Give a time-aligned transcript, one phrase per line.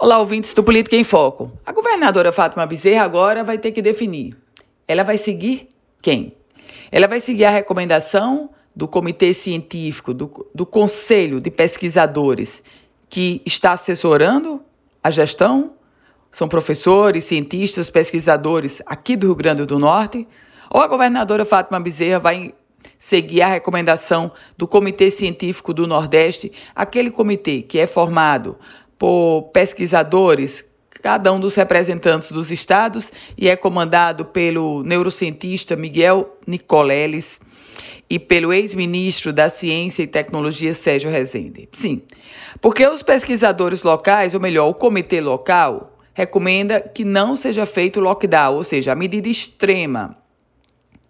[0.00, 1.50] Olá, ouvintes do Política em Foco.
[1.66, 4.36] A governadora Fátima Bezerra agora vai ter que definir.
[4.86, 6.36] Ela vai seguir quem?
[6.92, 12.62] Ela vai seguir a recomendação do Comitê Científico, do, do Conselho de Pesquisadores,
[13.08, 14.62] que está assessorando
[15.02, 15.72] a gestão?
[16.30, 20.28] São professores, cientistas, pesquisadores aqui do Rio Grande do Norte?
[20.70, 22.54] Ou a governadora Fátima Bezerra vai
[22.96, 28.56] seguir a recomendação do Comitê Científico do Nordeste, aquele comitê que é formado
[28.98, 30.64] por pesquisadores,
[31.02, 37.40] cada um dos representantes dos estados, e é comandado pelo neurocientista Miguel Nicoleles
[38.10, 41.68] e pelo ex-ministro da Ciência e Tecnologia Sérgio Rezende.
[41.72, 42.02] Sim,
[42.60, 48.56] porque os pesquisadores locais, ou melhor, o comitê local, recomenda que não seja feito lockdown,
[48.56, 50.16] ou seja, a medida extrema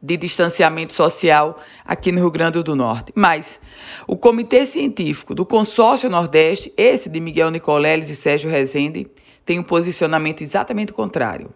[0.00, 3.12] de distanciamento social aqui no Rio Grande do Norte.
[3.14, 3.60] Mas
[4.06, 9.10] o Comitê Científico do Consórcio Nordeste, esse de Miguel Nicoleles e Sérgio Rezende,
[9.44, 11.50] tem um posicionamento exatamente contrário.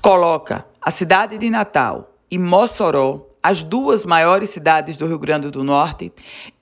[0.00, 5.64] Coloca a cidade de Natal e Mossoró, as duas maiores cidades do Rio Grande do
[5.64, 6.12] Norte,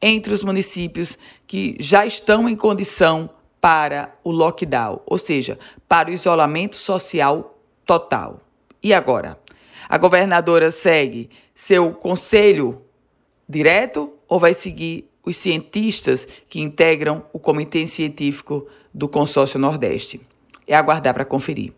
[0.00, 3.28] entre os municípios que já estão em condição
[3.61, 5.58] para o lockdown, ou seja,
[5.89, 8.41] para o isolamento social total.
[8.83, 9.39] E agora?
[9.89, 12.83] A governadora segue seu conselho
[13.48, 20.20] direto ou vai seguir os cientistas que integram o Comitê Científico do Consórcio Nordeste?
[20.67, 21.73] É aguardar para conferir.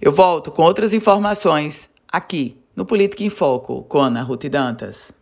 [0.00, 5.12] Eu volto com outras informações aqui no Política em Foco com Ana Ruth Dantas.